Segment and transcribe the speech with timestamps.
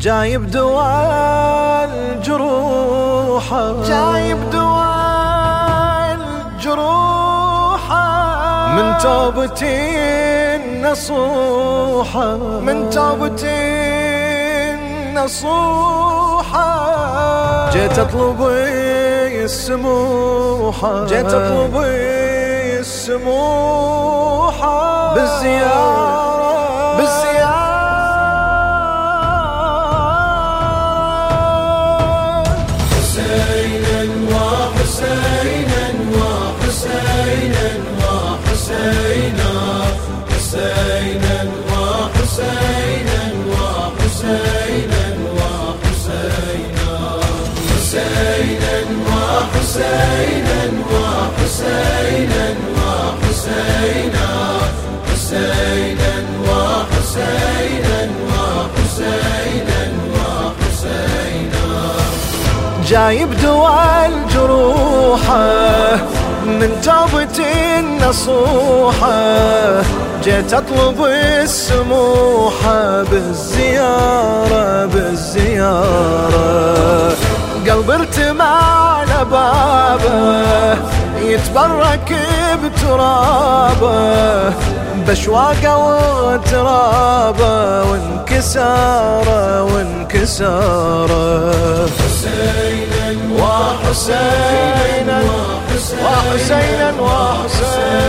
[0.00, 3.54] جايب دواء الجروح
[3.88, 7.92] جايب دواء الجروح
[8.76, 9.96] من توبتي
[10.56, 13.60] النصوحة من توبتي
[14.74, 15.90] النصوحة
[17.72, 18.42] جيت اطلب
[19.44, 21.06] السموحة.
[21.06, 21.76] جيت اطلب
[22.80, 24.00] السموحة.
[25.14, 26.69] بالزيارة
[49.70, 54.28] وحسينا وحسينا وحسينا.
[55.12, 56.14] حسينا
[56.46, 57.98] وحسينا
[58.30, 59.80] وحسينا
[60.14, 61.66] وحسينا.
[62.86, 65.46] جايب دواء الجروحة
[66.46, 69.20] من توبتي النصوحة.
[70.24, 70.98] جيت أطلب
[71.42, 76.40] السموحة بالزيارة بالزيارة.
[77.70, 78.29] قلب ارتمى على
[80.02, 80.78] بابه
[81.20, 82.08] يتبرك
[82.64, 84.52] بترابه
[85.08, 85.76] بشواقه
[86.24, 87.54] وترابه
[87.90, 91.20] وانكساره وانكساره.
[91.86, 95.18] حسينا وحسينا
[96.04, 98.00] وحسينا وحسينا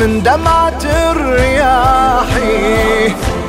[0.00, 2.48] من دمعة الرياحي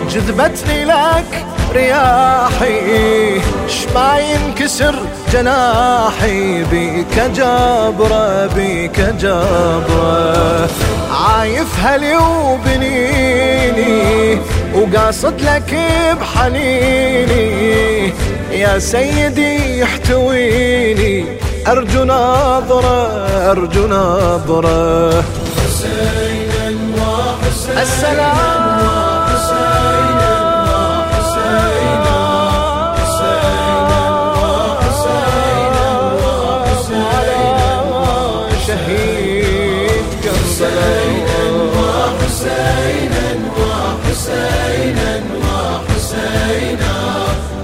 [0.10, 3.42] جذبتني لك رياحي.
[3.68, 4.96] شما ينكسر
[5.34, 10.70] جناحي بيك جابرة بيك جابرة.
[11.12, 14.02] عايف هلي وبنيني
[14.76, 15.76] وقاصد لك
[16.22, 18.14] بحنيني.
[18.52, 21.26] يا سيدي احتويني
[21.68, 23.08] أرجو ناظرة
[23.52, 25.24] أرجو ناظرة
[27.78, 28.82] السلام
[38.72, 43.28] شهيد كربلاء وحسينا
[43.60, 46.94] وحسينا وحسينا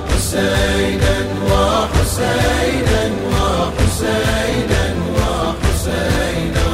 [0.09, 1.15] حسينا
[1.49, 3.01] وحسينا
[3.31, 4.83] وحسينا
[5.17, 6.67] وحسينا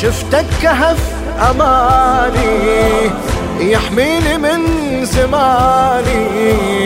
[0.00, 3.10] شفتك كهف أماني
[3.60, 4.60] يحميني من
[5.04, 6.26] زماني.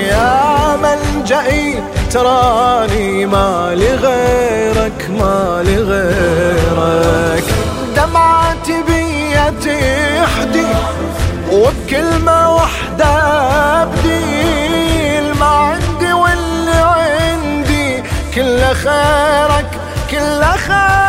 [0.08, 7.44] يا ملجئي تراني ما لغيرك ما لغيرك.
[7.96, 10.66] دمعتي بيا تحدي
[11.52, 13.12] وبكلمة واحدة
[13.82, 15.32] أبدي.
[15.40, 18.02] ما عندي واللي عندي
[18.34, 19.70] كل خيرك
[20.10, 21.01] كل خير.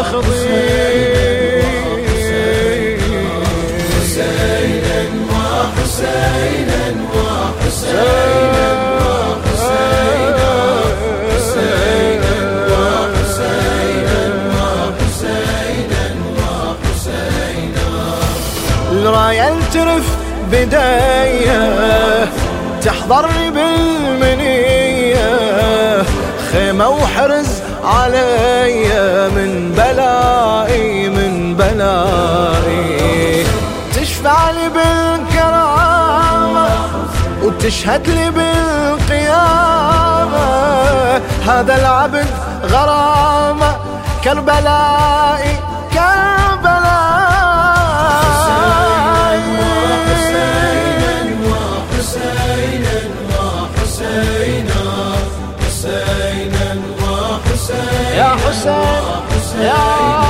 [0.00, 0.30] يا
[18.92, 20.16] الراية الترف
[20.52, 21.60] بداية
[22.82, 25.22] تحضرني بالمنية
[26.52, 28.88] خيمة وحرز علي
[29.36, 33.46] من بلائي من بلائي.
[33.94, 36.68] تشفع لي بالكرامة
[37.42, 39.70] وتشهد لي بالقيامة.
[41.46, 42.26] هذا العبد
[42.64, 43.76] غرامة
[44.24, 45.56] كربلائي
[58.10, 60.29] حسين يا حسين يا